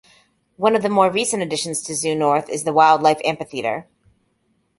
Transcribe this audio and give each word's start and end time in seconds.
One 0.57 0.75
of 0.75 0.81
the 0.81 0.89
more 0.89 1.11
recent 1.11 1.43
additions 1.43 1.83
to 1.83 1.93
ZooNorth 1.93 2.49
is 2.49 2.63
the 2.63 2.73
Wildlife 2.73 3.21
Amphitheater. 3.23 3.85